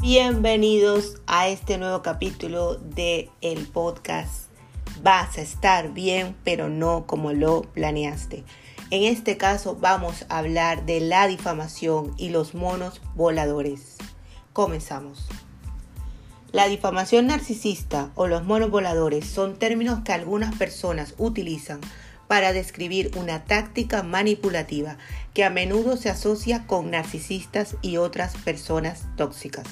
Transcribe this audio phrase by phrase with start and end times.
[0.00, 4.44] Bienvenidos a este nuevo capítulo de el podcast.
[5.02, 8.44] Vas a estar bien, pero no como lo planeaste.
[8.90, 13.96] En este caso vamos a hablar de la difamación y los monos voladores.
[14.52, 15.26] Comenzamos.
[16.52, 21.80] La difamación narcisista o los monos voladores son términos que algunas personas utilizan
[22.28, 24.96] para describir una táctica manipulativa
[25.34, 29.66] que a menudo se asocia con narcisistas y otras personas tóxicas.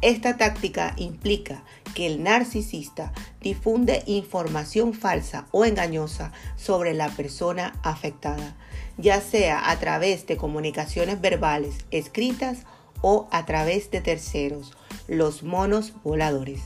[0.00, 8.56] Esta táctica implica que el narcisista difunde información falsa o engañosa sobre la persona afectada,
[8.96, 12.58] ya sea a través de comunicaciones verbales, escritas
[13.00, 14.72] o a través de terceros,
[15.08, 16.60] los monos voladores,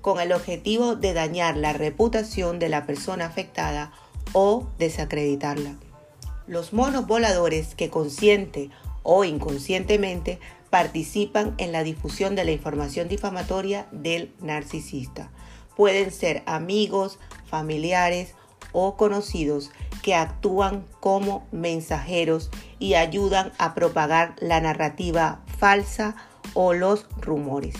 [0.00, 3.92] con el objetivo de dañar la reputación de la persona afectada
[4.32, 5.76] o desacreditarla.
[6.48, 8.70] Los monos voladores que consciente
[9.02, 10.38] o inconscientemente
[10.70, 15.30] participan en la difusión de la información difamatoria del narcisista.
[15.76, 18.34] Pueden ser amigos, familiares
[18.72, 19.70] o conocidos
[20.02, 26.16] que actúan como mensajeros y ayudan a propagar la narrativa falsa
[26.54, 27.74] o los rumores.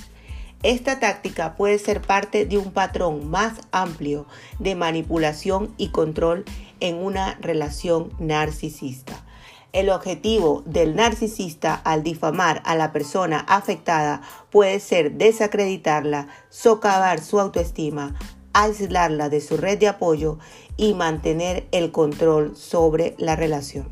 [0.62, 4.26] Esta táctica puede ser parte de un patrón más amplio
[4.60, 6.44] de manipulación y control
[6.78, 9.24] en una relación narcisista.
[9.72, 14.20] El objetivo del narcisista al difamar a la persona afectada
[14.50, 18.14] puede ser desacreditarla, socavar su autoestima,
[18.52, 20.38] aislarla de su red de apoyo
[20.76, 23.88] y mantener el control sobre la relación.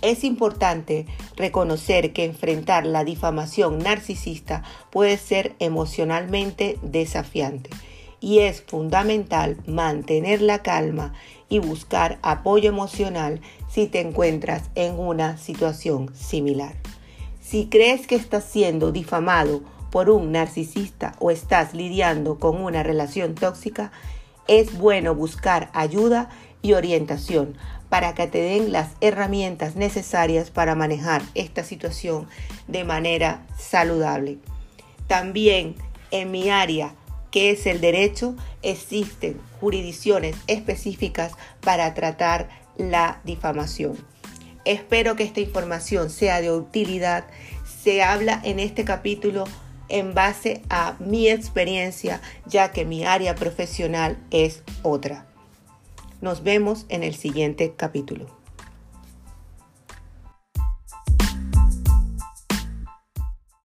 [0.00, 7.68] Es importante reconocer que enfrentar la difamación narcisista puede ser emocionalmente desafiante
[8.20, 11.14] y es fundamental mantener la calma
[11.48, 16.74] y buscar apoyo emocional si te encuentras en una situación similar.
[17.40, 23.34] Si crees que estás siendo difamado por un narcisista o estás lidiando con una relación
[23.34, 23.90] tóxica,
[24.46, 26.28] es bueno buscar ayuda
[26.60, 27.56] y orientación
[27.88, 32.28] para que te den las herramientas necesarias para manejar esta situación
[32.66, 34.38] de manera saludable.
[35.06, 35.76] También
[36.10, 36.94] en mi área
[37.30, 43.96] que es el derecho, existen jurisdicciones específicas para tratar la difamación.
[44.64, 47.26] Espero que esta información sea de utilidad.
[47.82, 49.44] Se habla en este capítulo
[49.88, 55.26] en base a mi experiencia, ya que mi área profesional es otra.
[56.20, 58.37] Nos vemos en el siguiente capítulo.